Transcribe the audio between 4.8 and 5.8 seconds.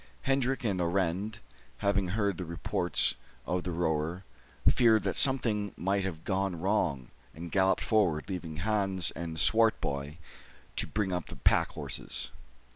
that something